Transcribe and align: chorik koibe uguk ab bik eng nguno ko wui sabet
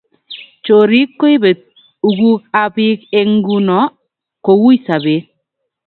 chorik 0.65 1.09
koibe 1.19 1.49
uguk 2.07 2.41
ab 2.61 2.71
bik 2.75 2.99
eng 3.19 3.31
nguno 3.37 3.79
ko 4.43 4.51
wui 4.61 4.75
sabet 4.85 5.25